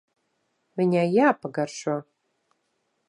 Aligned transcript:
Viņai 0.81 1.03
jāpagaršo. 1.17 1.99